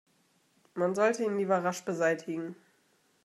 [0.73, 2.55] Man sollte ihn lieber rasch beseitigen.